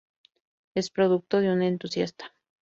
[0.73, 2.33] Es producto de un entusiasta.